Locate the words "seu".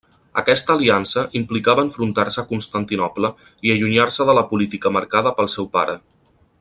5.57-5.71